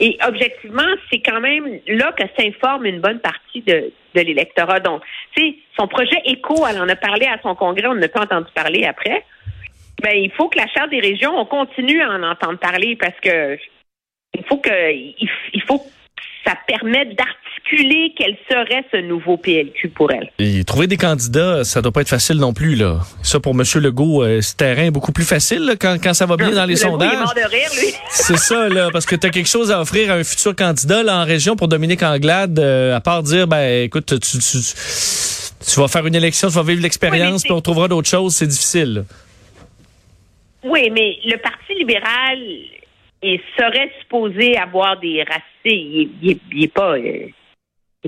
Et 0.00 0.18
objectivement, 0.26 0.82
c'est 1.10 1.20
quand 1.20 1.40
même 1.40 1.80
là 1.86 2.12
que 2.12 2.24
s'informe 2.36 2.86
une 2.86 3.00
bonne 3.00 3.20
partie 3.20 3.62
de, 3.62 3.92
l'électorat. 4.14 4.80
Donc, 4.80 5.02
tu 5.36 5.56
son 5.78 5.86
projet 5.86 6.20
éco, 6.24 6.66
elle 6.68 6.80
en 6.80 6.88
a 6.88 6.96
parlé 6.96 7.26
à 7.26 7.40
son 7.42 7.54
congrès, 7.54 7.86
on 7.86 7.94
n'a 7.94 8.08
pas 8.08 8.22
entendu 8.22 8.48
parler 8.54 8.84
après. 8.84 9.24
Ben, 10.02 10.14
il 10.16 10.30
faut 10.32 10.48
que 10.48 10.58
la 10.58 10.66
Charte 10.68 10.90
des 10.90 11.00
régions, 11.00 11.36
on 11.38 11.46
continue 11.46 12.02
à 12.02 12.10
en 12.10 12.22
entendre 12.22 12.58
parler 12.58 12.96
parce 12.96 13.18
que 13.20 13.56
il 14.36 14.44
faut 14.44 14.58
que 14.58 14.92
il, 14.92 15.62
faut 15.66 15.80
ça 16.44 16.54
permette 16.66 17.16
d'articuler 17.16 18.12
quel 18.16 18.36
serait 18.48 18.84
ce 18.92 18.98
nouveau 18.98 19.36
PLQ 19.36 19.88
pour 19.88 20.10
elle. 20.10 20.30
Et 20.38 20.64
trouver 20.64 20.86
des 20.86 20.96
candidats, 20.96 21.64
ça 21.64 21.80
doit 21.80 21.92
pas 21.92 22.02
être 22.02 22.08
facile 22.08 22.36
non 22.36 22.52
plus 22.52 22.74
là. 22.74 23.00
Ça 23.22 23.40
pour 23.40 23.54
M. 23.54 23.62
Legault, 23.82 24.22
euh, 24.22 24.42
ce 24.42 24.54
terrain 24.54 24.84
est 24.84 24.90
beaucoup 24.90 25.12
plus 25.12 25.24
facile 25.24 25.76
quand, 25.80 25.96
quand 26.02 26.14
ça 26.14 26.26
va 26.26 26.36
bien 26.36 26.50
dans 26.50 26.66
les 26.66 26.76
sondages. 26.76 27.12
C'est 28.10 28.38
ça 28.38 28.68
là, 28.68 28.90
parce 28.92 29.06
que 29.06 29.16
tu 29.16 29.26
as 29.26 29.30
quelque 29.30 29.48
chose 29.48 29.70
à 29.70 29.80
offrir 29.80 30.10
à 30.10 30.14
un 30.14 30.24
futur 30.24 30.54
candidat 30.54 31.02
là, 31.02 31.20
en 31.20 31.24
région 31.24 31.56
pour 31.56 31.68
Dominique 31.68 32.02
Anglade, 32.02 32.58
euh, 32.58 32.94
à 32.94 33.00
part 33.00 33.22
dire 33.22 33.46
ben 33.46 33.84
écoute, 33.84 34.06
tu, 34.06 34.38
tu, 34.38 34.58
tu, 35.66 35.80
vas 35.80 35.88
faire 35.88 36.06
une 36.06 36.14
élection, 36.14 36.48
tu 36.48 36.54
vas 36.54 36.62
vivre 36.62 36.82
l'expérience, 36.82 37.42
puis 37.42 37.52
on 37.52 37.60
trouvera 37.60 37.88
d'autres 37.88 38.08
choses, 38.08 38.34
c'est 38.34 38.46
difficile. 38.46 39.04
Oui, 40.62 40.90
mais 40.90 41.16
le 41.24 41.36
Parti 41.38 41.74
libéral 41.74 42.38
il 43.24 43.40
serait 43.56 43.90
supposé 44.00 44.56
avoir 44.56 44.98
des 45.00 45.22
racines. 45.22 46.10
Il, 46.22 46.38
il, 46.52 46.68
pas. 46.68 46.96
Euh, 46.96 47.28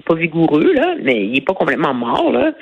pas 0.05 0.15
vigoureux, 0.15 0.75
là, 0.75 0.95
mais 1.01 1.25
il 1.25 1.33
n'est 1.33 1.41
pas 1.41 1.55
complètement 1.55 1.95
mort. 1.95 2.31
Là. 2.31 2.53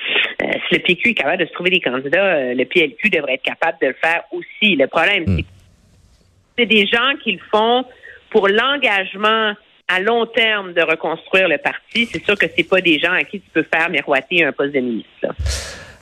Euh, 0.42 0.46
si 0.68 0.76
le 0.76 0.80
PQ 0.80 1.10
est 1.10 1.14
capable 1.14 1.42
de 1.42 1.48
se 1.48 1.52
trouver 1.52 1.70
des 1.70 1.80
candidats, 1.80 2.24
euh, 2.24 2.54
le 2.54 2.64
PLQ 2.64 3.10
devrait 3.10 3.34
être 3.34 3.42
capable 3.42 3.76
de 3.82 3.88
le 3.88 3.94
faire 3.94 4.22
aussi. 4.30 4.76
Le 4.76 4.86
problème, 4.86 5.24
c'est 5.26 5.32
hmm. 5.32 5.42
que 5.42 5.48
c'est 6.56 6.66
des 6.66 6.86
gens 6.86 7.16
qui 7.22 7.32
le 7.32 7.40
font 7.50 7.84
pour 8.30 8.48
l'engagement 8.48 9.54
à 9.88 10.00
long 10.00 10.26
terme 10.26 10.74
de 10.74 10.82
reconstruire 10.82 11.48
le 11.48 11.58
parti. 11.58 12.06
C'est 12.06 12.24
sûr 12.24 12.38
que 12.38 12.46
c'est 12.56 12.68
pas 12.68 12.80
des 12.80 13.00
gens 13.00 13.12
à 13.12 13.24
qui 13.24 13.40
tu 13.40 13.50
peux 13.52 13.64
faire 13.64 13.90
miroiter 13.90 14.44
un 14.44 14.52
poste 14.52 14.72
de 14.72 14.80
ministre. 14.80 15.26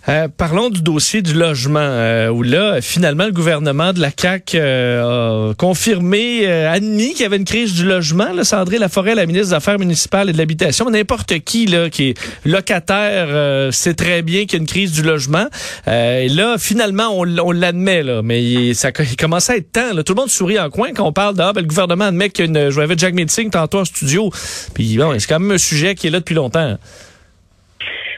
Euh, 0.08 0.26
parlons 0.36 0.68
du 0.68 0.82
dossier 0.82 1.22
du 1.22 1.32
logement, 1.32 1.78
euh, 1.80 2.28
où 2.28 2.42
là, 2.42 2.80
finalement, 2.80 3.24
le 3.24 3.32
gouvernement 3.32 3.92
de 3.92 4.00
la 4.00 4.10
CAQ 4.16 4.58
euh, 4.58 5.50
a 5.50 5.54
confirmé, 5.54 6.46
admis 6.46 7.12
qu'il 7.12 7.22
y 7.22 7.24
avait 7.24 7.36
une 7.36 7.44
crise 7.44 7.74
du 7.74 7.84
logement. 7.84 8.32
Là, 8.32 8.42
Sandrine 8.42 8.80
Laforêt, 8.80 9.14
la 9.14 9.26
ministre 9.26 9.48
des 9.48 9.54
Affaires 9.54 9.78
municipales 9.78 10.28
et 10.28 10.32
de 10.32 10.38
l'Habitation, 10.38 10.90
n'importe 10.90 11.38
qui 11.40 11.66
là, 11.66 11.88
qui 11.88 12.10
est 12.10 12.14
locataire 12.44 13.72
sait 13.72 13.94
très 13.94 14.22
bien 14.22 14.42
qu'il 14.42 14.54
y 14.54 14.56
a 14.56 14.58
une 14.58 14.66
crise 14.66 14.92
du 14.92 15.02
logement. 15.02 15.46
et 15.86 16.28
là, 16.28 16.56
finalement, 16.58 17.16
on, 17.16 17.52
l'admet, 17.52 18.02
là, 18.02 18.22
mais 18.22 18.42
il, 18.42 18.74
ça 18.74 18.90
il 18.98 19.16
commence 19.16 19.50
à 19.50 19.56
être 19.56 19.70
temps. 19.70 19.92
Là. 19.94 20.02
Tout 20.02 20.14
le 20.14 20.20
monde 20.20 20.30
sourit 20.30 20.58
en 20.58 20.70
coin 20.70 20.90
quand 20.94 21.06
on 21.06 21.12
parle 21.12 21.36
de 21.36 21.42
ah, 21.42 21.52
ben, 21.52 21.60
le 21.60 21.66
gouvernement 21.68 22.06
admet 22.06 22.30
qu'il 22.30 22.44
y 22.44 22.48
a 22.48 22.64
une... 22.64 22.70
Je 22.70 22.74
voyais 22.74 22.94
Jack 22.96 23.14
Meeting 23.14 23.50
tantôt 23.50 23.80
en 23.80 23.84
studio. 23.84 24.30
Puis 24.74 24.96
bon, 24.96 25.14
c'est 25.18 25.28
quand 25.28 25.38
même 25.38 25.52
un 25.52 25.58
sujet 25.58 25.94
qui 25.94 26.08
est 26.08 26.10
là 26.10 26.18
depuis 26.18 26.34
longtemps. 26.34 26.76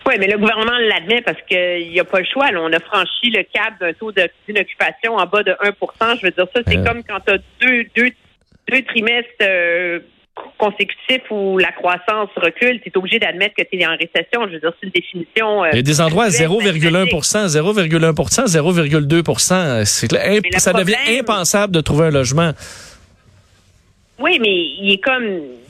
Oui, 0.07 0.15
mais 0.19 0.27
le 0.27 0.37
gouvernement 0.37 0.77
l'admet 0.79 1.23
parce 1.23 1.39
qu'il 1.49 1.91
n'y 1.91 2.01
a 2.01 2.05
pas 2.05 2.21
le 2.21 2.27
choix. 2.27 2.49
On 2.55 2.73
a 2.73 2.81
franchi 2.81 3.31
le 3.31 3.43
cap 3.43 3.75
d'un 3.81 3.93
taux 3.95 4.13
d'inoccupation 4.13 5.17
en 5.17 5.27
bas 5.27 5.43
de 5.43 5.53
1% 5.53 6.19
Je 6.21 6.27
veux 6.27 6.31
dire, 6.31 6.47
ça, 6.55 6.61
c'est 6.67 6.77
euh. 6.77 6.85
comme 6.85 7.03
quand 7.03 7.21
tu 7.27 7.33
as 7.33 7.39
deux, 7.61 7.85
deux, 7.97 8.11
deux 8.71 8.83
trimestres 8.83 9.31
euh, 9.43 10.01
consécutifs 10.59 11.23
où 11.31 11.57
la 11.59 11.73
croissance 11.73 12.29
recule, 12.37 12.81
tu 12.83 12.91
es 12.91 12.99
obligé 12.99 13.19
d'admettre 13.19 13.55
que 13.57 13.63
tu 13.63 13.79
es 13.79 13.87
en 13.87 13.97
récession. 13.97 14.47
Je 14.47 14.53
veux 14.53 14.61
dire, 14.61 14.73
c'est 14.79 14.87
une 14.87 14.93
définition. 14.93 15.65
Euh, 15.65 15.69
Il 15.73 15.77
y 15.77 15.79
a 15.79 15.83
des 15.83 16.01
endroits 16.03 16.25
à 16.25 16.29
0,1% 16.29 17.49
0,1% 17.49 18.47
0,2% 18.47 20.59
Ça 20.59 20.73
devient 20.75 21.19
impensable 21.19 21.73
de 21.73 21.81
trouver 21.81 22.07
un 22.07 22.11
logement. 22.11 22.53
Oui, 24.19 24.39
mais 24.41 24.55
il 24.55 24.93
est 24.93 25.03
comme 25.03 25.25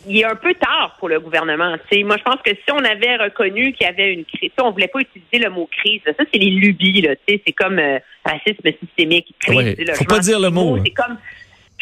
il 0.07 0.19
est 0.19 0.25
un 0.25 0.37
peu 0.37 0.55
tard 0.55 0.97
pour 0.99 1.09
le 1.09 1.19
gouvernement. 1.21 1.71
moi, 2.05 2.17
je 2.19 2.23
pense 2.23 2.43
que 2.45 2.51
si 2.51 2.71
on 2.71 2.85
avait 2.85 3.17
reconnu 3.17 3.73
qu'il 3.73 3.87
y 3.87 3.91
avait 3.91 4.13
une 4.13 4.25
crise, 4.25 4.51
on 4.61 4.71
voulait 4.71 4.89
pas 4.89 5.01
utiliser 5.01 5.39
le 5.39 5.51
mot 5.51 5.69
crise. 5.71 6.03
Ça, 6.05 6.13
c'est 6.31 6.39
les 6.39 6.51
lubies. 6.51 7.01
Là, 7.01 7.15
c'est 7.27 7.53
comme 7.53 7.79
euh, 7.79 7.99
racisme 8.25 8.69
systémique. 8.81 9.35
Crise, 9.41 9.77
faut 9.95 10.05
pas 10.05 10.19
dire 10.19 10.41
le 10.41 10.51
mot. 10.51 10.79
C'est 10.85 10.91
comme 10.91 11.17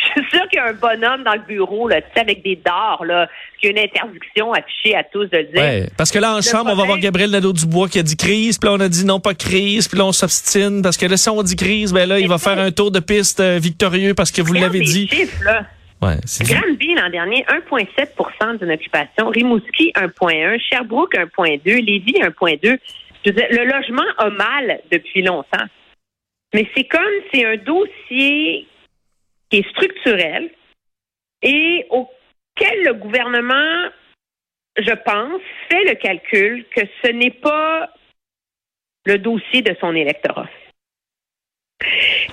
je 0.16 0.21
suis 0.21 0.31
sûre 0.31 0.49
qu'il 0.49 0.57
y 0.57 0.61
a 0.61 0.66
un 0.66 0.73
bonhomme 0.73 1.23
dans 1.23 1.35
le 1.35 1.47
bureau, 1.47 1.88
là, 1.88 2.00
avec 2.16 2.42
des 2.42 2.57
dards, 2.57 3.04
là, 3.04 3.28
qui 3.61 3.69
a 3.69 3.71
une 3.71 3.78
interdiction 3.78 4.52
affichée 4.52 4.97
à 4.97 5.04
tous 5.04 5.26
de 5.26 5.37
le 5.38 5.45
dire. 5.45 5.61
Ouais, 5.61 5.87
parce 5.97 6.11
que 6.11 6.19
là, 6.19 6.37
en 6.37 6.40
chambre, 6.40 6.71
on 6.73 6.76
va 6.76 6.85
voir 6.85 6.99
Gabriel 6.99 7.31
Nadeau-Dubois 7.31 7.88
qui 7.88 7.99
a 7.99 8.02
dit 8.02 8.16
crise, 8.16 8.59
puis 8.59 8.69
là, 8.69 8.75
on 8.75 8.81
a 8.81 8.88
dit 8.88 9.04
non, 9.04 9.21
pas 9.21 9.35
crise, 9.35 9.88
puis 9.88 9.99
là, 9.99 10.07
on 10.07 10.12
s'obstine, 10.12 10.83
parce 10.83 10.97
que 10.97 11.07
là, 11.07 11.16
si 11.16 11.28
on 11.28 11.42
dit 11.42 11.57
crise, 11.57 11.92
ben 11.92 12.09
là, 12.09 12.19
il 12.19 12.28
va 12.28 12.38
faire 12.38 12.59
un 12.59 12.73
tour 12.73 12.90
de 12.90 13.00
piste 13.00 13.40
euh, 13.40 13.59
victorieux 13.61 14.14
parce 14.14 14.31
que 14.31 14.42
vous 14.42 14.54
l'avez 14.54 14.81
dit. 14.81 15.09
Chiffres, 15.09 15.45
là. 15.45 15.66
Ouais, 16.02 16.16
Granby, 16.40 16.94
l'an 16.94 17.11
dernier, 17.11 17.44
1,7% 17.44 18.59
d'une 18.59 18.73
occupation. 18.73 19.28
Rimouski, 19.28 19.92
1,1. 19.94 20.59
Sherbrooke, 20.61 21.14
1,2. 21.14 21.62
Lévis, 21.64 22.14
1,2. 22.14 22.78
Le 23.25 23.64
logement 23.64 24.02
a 24.18 24.30
mal 24.30 24.80
depuis 24.90 25.23
longtemps. 25.23 25.66
Mais 26.52 26.68
c'est 26.76 26.85
comme, 26.85 27.02
c'est 27.32 27.44
un 27.44 27.56
dossier 27.56 28.66
qui 29.49 29.59
est 29.59 29.71
structurel 29.71 30.50
et 31.42 31.87
auquel 31.90 32.85
le 32.85 32.94
gouvernement, 32.94 33.90
je 34.76 34.92
pense, 35.04 35.40
fait 35.71 35.85
le 35.85 35.94
calcul 35.94 36.66
que 36.75 36.82
ce 37.04 37.12
n'est 37.12 37.30
pas 37.30 37.90
le 39.06 39.18
dossier 39.18 39.62
de 39.62 39.76
son 39.80 39.94
électorat 39.94 40.49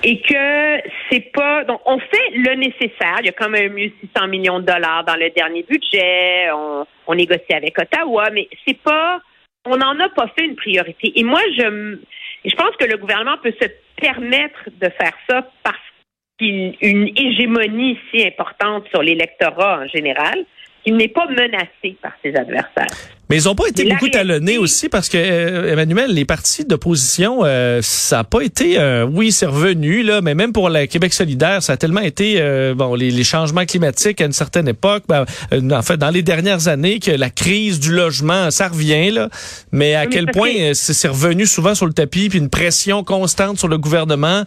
et 0.02 0.20
que 0.20 0.90
c'est 1.10 1.32
pas 1.32 1.64
donc 1.64 1.80
on 1.86 1.98
fait 1.98 2.30
le 2.34 2.54
nécessaire. 2.54 3.16
Il 3.20 3.26
y 3.26 3.28
a 3.28 3.32
quand 3.32 3.48
même 3.48 3.76
eu 3.78 3.92
600 4.14 4.28
millions 4.28 4.60
de 4.60 4.66
dollars 4.66 5.04
dans 5.04 5.16
le 5.16 5.30
dernier 5.30 5.62
budget. 5.62 6.50
On, 6.52 6.86
on 7.06 7.14
négocie 7.14 7.52
avec 7.52 7.78
Ottawa, 7.78 8.30
mais 8.30 8.48
c'est 8.66 8.78
pas 8.78 9.20
on 9.66 9.76
n'en 9.76 9.98
a 10.00 10.08
pas 10.08 10.28
fait 10.38 10.46
une 10.46 10.56
priorité. 10.56 11.12
Et 11.18 11.24
moi, 11.24 11.40
je 11.56 11.98
je 12.44 12.54
pense 12.54 12.74
que 12.78 12.86
le 12.86 12.96
gouvernement 12.96 13.36
peut 13.42 13.54
se 13.60 13.68
permettre 14.00 14.70
de 14.80 14.88
faire 14.88 15.12
ça 15.28 15.46
parce 15.62 15.76
qu'il 16.38 16.76
a 16.80 16.86
une 16.86 17.08
hégémonie 17.08 17.98
si 18.10 18.26
importante 18.26 18.88
sur 18.88 19.02
l'électorat 19.02 19.80
en 19.80 19.86
général 19.88 20.46
qu'il 20.82 20.96
n'est 20.96 21.08
pas 21.08 21.26
menacé 21.26 21.96
par 22.00 22.12
ses 22.22 22.34
adversaires. 22.34 23.19
Mais 23.30 23.40
ils 23.40 23.44
n'ont 23.44 23.54
pas 23.54 23.68
été 23.68 23.84
la 23.84 23.94
beaucoup 23.94 24.08
talonnés 24.08 24.58
aussi 24.58 24.88
parce 24.88 25.08
que, 25.08 25.16
euh, 25.16 25.72
Emmanuel, 25.72 26.12
les 26.12 26.24
partis 26.24 26.64
d'opposition, 26.64 27.42
euh, 27.44 27.78
ça 27.80 28.16
n'a 28.18 28.24
pas 28.24 28.40
été, 28.40 28.78
euh, 28.80 29.04
oui, 29.04 29.30
c'est 29.30 29.46
revenu, 29.46 30.02
là, 30.02 30.20
mais 30.20 30.34
même 30.34 30.52
pour 30.52 30.68
le 30.68 30.86
Québec 30.86 31.12
solidaire, 31.12 31.62
ça 31.62 31.74
a 31.74 31.76
tellement 31.76 32.00
été, 32.00 32.40
euh, 32.40 32.74
bon, 32.74 32.96
les, 32.96 33.12
les 33.12 33.22
changements 33.24 33.64
climatiques 33.64 34.20
à 34.20 34.24
une 34.24 34.32
certaine 34.32 34.66
époque, 34.66 35.04
ben, 35.08 35.24
euh, 35.52 35.70
en 35.70 35.82
fait, 35.82 35.96
dans 35.96 36.10
les 36.10 36.22
dernières 36.22 36.66
années, 36.66 36.98
que 36.98 37.12
la 37.12 37.30
crise 37.30 37.78
du 37.78 37.92
logement, 37.94 38.50
ça 38.50 38.66
revient, 38.66 39.12
là, 39.12 39.28
mais 39.70 39.94
à 39.94 40.02
Oui, 40.02 40.08
quel 40.10 40.26
point 40.26 40.52
que- 40.52 40.70
euh, 40.70 40.74
c'est 40.74 41.06
revenu 41.08 41.46
souvent 41.46 41.76
sur 41.76 41.86
le 41.86 41.92
tapis, 41.92 42.28
puis 42.30 42.38
une 42.40 42.50
pression 42.50 43.04
constante 43.04 43.58
sur 43.58 43.68
le 43.68 43.78
gouvernement, 43.78 44.42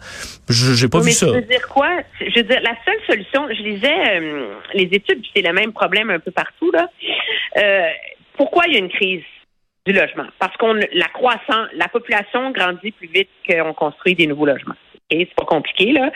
je 0.50 0.74
j'ai 0.74 0.88
pas 0.88 0.98
Oui, 0.98 1.04
vu 1.04 1.08
mais 1.10 1.14
ça. 1.14 1.26
Je 1.28 1.32
veux 1.32 1.40
dire 1.40 1.66
quoi? 1.68 1.88
Je 2.20 2.34
veux 2.38 2.46
dire, 2.46 2.60
la 2.62 2.76
seule 2.84 3.00
solution, 3.08 3.46
je 3.48 3.62
lisais 3.62 4.18
euh, 4.20 4.46
les 4.74 4.90
études, 4.92 5.22
c'est 5.34 5.40
le 5.40 5.54
même 5.54 5.72
problème 5.72 6.10
un 6.10 6.18
peu 6.18 6.30
partout, 6.32 6.70
là. 6.70 6.86
Pourquoi 8.36 8.66
il 8.66 8.74
y 8.74 8.76
a 8.76 8.80
une 8.80 8.90
crise 8.90 9.22
du 9.86 9.92
logement? 9.92 10.26
Parce 10.38 10.56
qu'on 10.56 10.74
la 10.74 11.08
croissance, 11.12 11.68
la 11.74 11.88
population 11.88 12.50
grandit 12.50 12.92
plus 12.92 13.08
vite 13.08 13.28
qu'on 13.48 13.72
construit 13.74 14.14
des 14.14 14.26
nouveaux 14.26 14.46
logements. 14.46 14.74
OK? 14.94 15.00
C'est 15.10 15.34
pas 15.34 15.44
compliqué, 15.44 15.92
là. 15.92 16.10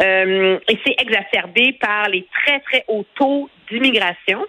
Euh, 0.00 0.58
et 0.68 0.78
c'est 0.86 0.94
exacerbé 1.00 1.72
par 1.80 2.08
les 2.08 2.26
très, 2.44 2.60
très 2.60 2.84
hauts 2.88 3.06
taux 3.16 3.50
d'immigration 3.70 4.44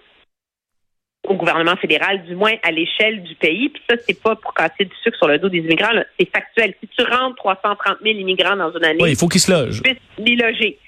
au 1.28 1.34
gouvernement 1.34 1.76
fédéral, 1.76 2.24
du 2.24 2.34
moins 2.34 2.54
à 2.62 2.70
l'échelle 2.70 3.22
du 3.22 3.34
pays. 3.34 3.68
Puis 3.68 3.82
ça, 3.90 3.96
c'est 3.98 4.22
pas 4.22 4.36
pour 4.36 4.54
casser 4.54 4.86
du 4.86 4.94
sucre 5.02 5.18
sur 5.18 5.28
le 5.28 5.38
dos 5.38 5.50
des 5.50 5.58
immigrants, 5.58 5.92
là. 5.92 6.04
c'est 6.18 6.30
factuel. 6.34 6.74
Si 6.80 6.88
tu 6.88 7.02
rentres 7.04 7.36
330 7.36 7.98
000 8.02 8.18
immigrants 8.18 8.56
dans 8.56 8.72
une 8.74 8.84
année, 8.84 9.02
Oui, 9.02 9.10
il 9.10 9.16
faut 9.16 9.28
qu'ils 9.28 9.40
se 9.42 9.52
logent. 9.52 9.82
les 10.18 10.36
loger. 10.36 10.78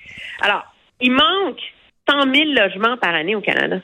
Alors, 0.41 0.65
il 1.01 1.13
manque 1.13 1.61
100 2.09 2.33
000 2.35 2.45
logements 2.53 2.97
par 2.97 3.15
année 3.15 3.37
au 3.37 3.43
Canada 3.43 3.77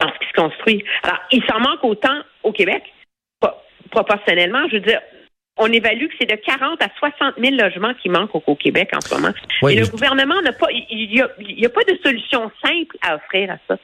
dans 0.00 0.08
ce 0.12 0.18
qui 0.18 0.26
se 0.26 0.27
construit. 0.38 0.84
Alors, 1.02 1.18
il 1.32 1.42
s'en 1.44 1.60
manque 1.60 1.82
autant 1.82 2.20
au 2.42 2.52
Québec, 2.52 2.82
proportionnellement. 3.90 4.66
Je 4.68 4.74
veux 4.74 4.80
dire, 4.80 5.00
on 5.56 5.66
évalue 5.72 6.06
que 6.06 6.14
c'est 6.20 6.30
de 6.30 6.36
40 6.36 6.82
à 6.82 6.88
60 6.98 7.34
000 7.38 7.56
logements 7.56 7.94
qui 7.94 8.08
manquent 8.08 8.34
au, 8.34 8.42
au 8.46 8.54
Québec 8.54 8.90
en 8.94 9.00
ce 9.00 9.14
moment. 9.14 9.34
Oui, 9.62 9.74
Et 9.74 9.80
le 9.80 9.86
gouvernement 9.86 10.40
n'a 10.42 10.52
pas, 10.52 10.68
il 10.70 11.10
n'y 11.10 11.66
a 11.66 11.68
pas 11.68 11.84
de 11.84 11.98
solution 12.02 12.50
simple 12.64 12.96
à 13.02 13.16
offrir 13.16 13.50
à 13.50 13.58
ça. 13.66 13.76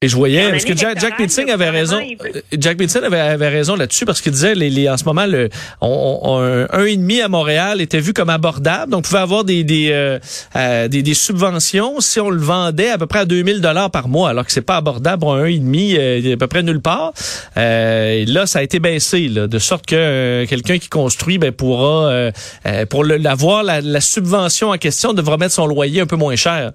Et 0.00 0.06
je 0.06 0.14
voyais, 0.14 0.42
parce 0.52 0.64
que 0.64 0.76
Jack, 0.76 1.00
Jack 1.00 1.48
avait 1.50 1.70
raison. 1.70 1.96
euh, 2.36 2.40
Jack 2.56 2.78
avait, 3.02 3.18
avait 3.18 3.48
raison 3.48 3.74
là-dessus 3.74 4.04
parce 4.06 4.20
qu'il 4.20 4.30
disait, 4.30 4.54
les, 4.54 4.70
les- 4.70 4.88
en 4.88 4.96
ce 4.96 5.02
moment, 5.02 5.26
le, 5.26 5.48
on, 5.80 6.20
on- 6.22 6.38
un, 6.70 6.84
et 6.84 6.96
demi 6.96 7.20
à 7.20 7.26
Montréal 7.26 7.80
était 7.80 7.98
vu 7.98 8.12
comme 8.12 8.30
abordable, 8.30 8.92
donc 8.92 9.00
on 9.00 9.02
pouvait 9.02 9.18
avoir 9.18 9.42
des 9.42 9.64
des, 9.64 9.88
euh, 9.90 10.20
euh, 10.54 10.86
des 10.86 11.02
des 11.02 11.14
subventions 11.14 11.98
si 11.98 12.20
on 12.20 12.30
le 12.30 12.40
vendait 12.40 12.90
à 12.90 12.96
peu 12.98 13.06
près 13.06 13.18
à 13.18 13.24
2000 13.24 13.60
dollars 13.60 13.90
par 13.90 14.06
mois, 14.06 14.30
alors 14.30 14.46
que 14.46 14.52
c'est 14.52 14.60
pas 14.60 14.76
abordable 14.76 15.18
pour 15.18 15.34
un 15.34 15.46
et 15.46 15.58
demi 15.58 15.96
euh, 15.98 16.34
à 16.34 16.36
peu 16.36 16.46
près 16.46 16.62
nulle 16.62 16.80
part. 16.80 17.12
Euh, 17.56 18.12
et 18.12 18.24
là, 18.24 18.46
ça 18.46 18.60
a 18.60 18.62
été 18.62 18.78
baissé, 18.78 19.26
là, 19.26 19.48
de 19.48 19.58
sorte 19.58 19.84
que 19.84 19.96
euh, 19.96 20.46
quelqu'un 20.46 20.78
qui 20.78 20.88
construit 20.88 21.38
ben, 21.38 21.50
pourra, 21.50 22.06
euh, 22.08 22.30
euh, 22.66 22.86
pour 22.86 23.02
le- 23.02 23.16
l'avoir 23.16 23.64
la, 23.64 23.80
la 23.80 24.00
subvention 24.00 24.68
en 24.70 24.78
question, 24.78 25.12
devra 25.12 25.38
mettre 25.38 25.54
son 25.54 25.66
loyer 25.66 26.00
un 26.02 26.06
peu 26.06 26.14
moins 26.14 26.36
cher. 26.36 26.70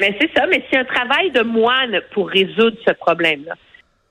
Mais 0.00 0.16
c'est 0.20 0.30
ça, 0.36 0.46
mais 0.46 0.62
c'est 0.70 0.78
un 0.78 0.84
travail 0.84 1.30
de 1.30 1.42
moine 1.42 2.00
pour 2.12 2.28
résoudre 2.28 2.76
ce 2.86 2.92
problème-là. 2.92 3.54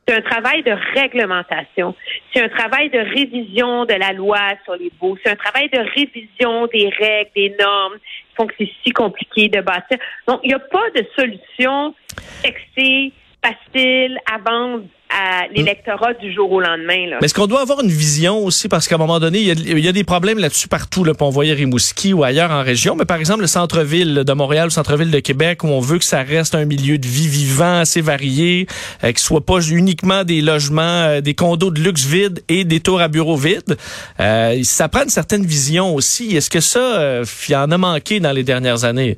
C'est 0.08 0.15
un 0.15 0.22
travail 0.22 0.62
de 0.62 0.72
réglementation. 0.94 1.96
C'est 2.32 2.44
un 2.44 2.50
travail 2.50 2.89
de 2.89 3.00
révision 3.00 3.86
de 3.86 3.94
la 3.94 4.13
loi 4.13 4.39
sur 4.63 4.75
les 4.75 4.92
baux. 5.00 5.18
C'est 5.24 5.32
un 5.32 5.36
travail 5.36 5.68
de 5.70 5.80
révision 5.80 6.68
des 6.68 6.89
règles, 6.89 7.32
des 7.36 7.56
normes 7.60 7.96
qui 7.96 8.36
font 8.36 8.46
que 8.46 8.54
c'est 8.60 8.72
si 8.84 8.92
compliqué 8.92 9.48
de 9.48 9.62
bâtir. 9.62 9.98
Donc, 10.27 10.42
il 10.44 10.50
n'y 10.50 10.54
a 10.54 10.60
pas 10.60 10.89
de 10.96 11.06
solution 11.18 11.96
sexy, 12.44 13.13
facile 13.46 14.18
à 14.25 14.38
vendre 14.38 14.84
à 15.10 15.48
l'électorat 15.56 16.14
du 16.16 16.34
jour 16.34 16.52
au 16.52 16.60
lendemain. 16.60 17.18
Mais 17.22 17.25
est-ce 17.25 17.34
qu'on 17.34 17.48
doit 17.48 17.62
avoir 17.62 17.82
une 17.82 17.90
vision 17.90 18.44
aussi? 18.44 18.68
Parce 18.68 18.88
qu'à 18.88 18.96
un 18.96 18.98
moment 18.98 19.20
donné, 19.20 19.40
il 19.40 19.80
y 19.80 19.88
a, 19.88 19.92
des 19.92 20.04
problèmes 20.04 20.40
là-dessus 20.40 20.68
partout. 20.68 21.04
Là, 21.04 21.14
on 21.20 21.30
voyait 21.30 21.54
Rimouski 21.54 22.12
ou 22.14 22.24
ailleurs 22.24 22.52
en 22.52 22.64
région. 22.64 22.96
Mais 22.96 23.06
par 23.06 23.18
exemple, 23.18 23.42
le 23.42 23.48
centre-ville 23.48 24.24
de 24.25 24.34
Montréal, 24.34 24.66
le 24.66 24.70
centre-ville 24.72 25.12
de 25.12 25.20
Québec, 25.20 25.64
où 25.64 25.68
on 25.68 25.80
veut 25.80 26.00
que 26.00 26.06
ça 26.06 26.24
reste 26.24 26.56
un 26.56 26.66
milieu 26.66 26.98
de 26.98 27.08
vie 27.08 27.28
vivant, 27.28 27.80
assez 27.80 28.02
varié, 28.02 28.68
euh, 29.04 29.12
qui 29.12 29.22
soit 29.22 29.46
pas 29.46 29.62
uniquement 29.62 30.24
des 30.24 30.42
logements, 30.42 30.82
euh, 30.82 31.22
des 31.22 31.36
condos 31.36 31.72
de 31.72 31.80
luxe 31.80 32.06
vides 32.06 32.44
et 32.50 32.66
des 32.66 32.80
tours 32.80 33.00
à 33.00 33.08
bureaux 33.08 33.38
vides. 33.38 33.78
Euh, 34.20 34.60
ça 34.64 34.90
prend 34.90 35.04
une 35.04 35.10
certaine 35.10 35.46
vision 35.46 35.94
aussi. 35.96 36.36
Est-ce 36.36 36.50
que 36.50 36.60
ça, 36.60 36.80
euh, 36.80 37.25
il 37.48 37.52
y 37.52 37.56
en 37.56 37.72
a 37.72 37.78
manqué 37.78 38.20
dans 38.20 38.32
les 38.32 38.44
dernières 38.44 38.84
années? 38.84 39.18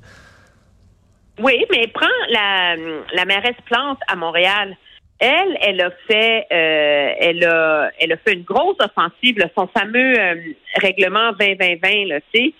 Oui, 1.39 1.65
mais 1.71 1.87
prends 1.87 2.07
la, 2.29 2.75
la 3.13 3.25
mairesse 3.25 3.57
Plante 3.65 3.99
à 4.07 4.15
Montréal. 4.15 4.75
Elle, 5.19 5.57
elle 5.61 5.81
a 5.81 5.91
fait, 6.07 6.45
euh, 6.51 7.13
elle 7.19 7.43
a, 7.43 7.89
elle 7.99 8.11
a 8.11 8.17
fait 8.17 8.33
une 8.33 8.43
grosse 8.43 8.77
offensive, 8.79 9.39
là, 9.39 9.47
son 9.57 9.67
fameux 9.67 10.19
euh, 10.19 10.35
règlement 10.75 11.31
2020-20, 11.31 12.07
là, 12.07 12.19
tu 12.33 12.39
sais, 12.39 12.53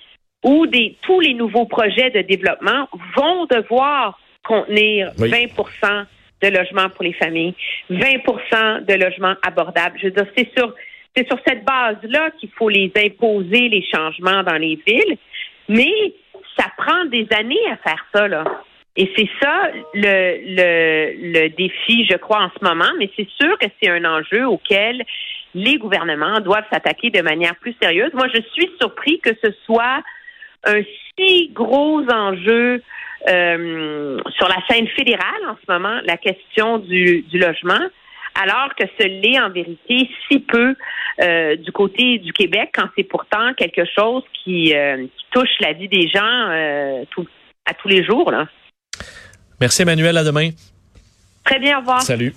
où 0.44 0.66
des, 0.66 0.98
tous 1.02 1.20
les 1.20 1.34
nouveaux 1.34 1.66
projets 1.66 2.10
de 2.10 2.22
développement 2.22 2.88
vont 3.16 3.46
devoir 3.46 4.20
contenir 4.44 5.12
Oui. 5.20 5.30
20% 5.30 6.06
de 6.42 6.48
logements 6.48 6.90
pour 6.90 7.04
les 7.04 7.14
familles, 7.14 7.54
20% 7.92 8.86
de 8.86 8.94
logements 8.94 9.36
abordables. 9.46 9.98
Je 10.00 10.08
veux 10.08 10.12
dire, 10.12 10.28
c'est 10.36 10.50
sur, 10.58 10.74
c'est 11.16 11.28
sur 11.28 11.38
cette 11.48 11.64
base-là 11.64 12.32
qu'il 12.40 12.50
faut 12.58 12.70
les 12.70 12.92
imposer, 12.96 13.70
les 13.70 13.84
changements 13.94 14.44
dans 14.44 14.58
les 14.58 14.80
villes. 14.88 15.18
Mais 15.70 16.14
ça 16.58 16.66
prend 16.78 17.06
des 17.06 17.28
années 17.32 17.66
à 17.72 17.78
faire 17.78 18.06
ça, 18.14 18.28
là. 18.28 18.44
Et 18.96 19.12
c'est 19.16 19.30
ça 19.40 19.70
le, 19.94 20.38
le, 20.56 21.42
le 21.44 21.50
défi, 21.50 22.06
je 22.10 22.18
crois, 22.18 22.44
en 22.44 22.52
ce 22.58 22.64
moment, 22.64 22.92
mais 22.98 23.10
c'est 23.16 23.30
sûr 23.30 23.58
que 23.60 23.68
c'est 23.80 23.90
un 23.90 24.04
enjeu 24.06 24.48
auquel 24.48 25.06
les 25.54 25.78
gouvernements 25.78 26.40
doivent 26.40 26.66
s'attaquer 26.72 27.10
de 27.12 27.22
manière 27.22 27.56
plus 27.58 27.76
sérieuse. 27.82 28.12
Moi, 28.14 28.28
je 28.34 28.42
suis 28.54 28.70
surpris 28.80 29.20
que 29.20 29.32
ce 29.44 29.52
soit 29.66 30.02
un 30.66 30.82
si 31.18 31.50
gros 31.54 32.02
enjeu 32.10 32.82
euh, 33.30 34.20
sur 34.36 34.48
la 34.48 34.58
scène 34.70 34.88
fédérale 34.90 35.44
en 35.48 35.56
ce 35.56 35.72
moment, 35.72 36.00
la 36.06 36.18
question 36.18 36.80
du, 36.80 37.22
du 37.24 37.40
logement, 37.40 37.82
alors 38.42 38.70
que 38.78 38.84
ce 39.00 39.06
l'est 39.08 39.40
en 39.40 39.50
vérité 39.50 40.10
si 40.30 40.40
peu 40.40 40.76
euh, 41.22 41.56
du 41.56 41.72
côté 41.72 42.20
du 42.20 42.32
Québec, 42.34 42.70
quand 42.76 42.88
c'est 42.96 43.04
pourtant 43.04 43.54
quelque 43.56 43.84
chose 43.98 44.24
qui, 44.44 44.76
euh, 44.76 45.06
qui 45.06 45.26
touche 45.32 45.50
la 45.60 45.74
vie 45.74 45.88
des 45.88 46.08
gens 46.08 46.22
euh, 46.50 47.04
tout- 47.12 47.28
à 47.66 47.74
tous 47.74 47.88
les 47.88 48.04
jours. 48.04 48.32
Là. 48.32 48.48
Merci 49.60 49.82
Emmanuel, 49.82 50.16
à 50.18 50.24
demain. 50.24 50.50
Très 51.44 51.60
bien, 51.60 51.78
au 51.78 51.80
revoir. 51.80 52.02
Salut. 52.02 52.34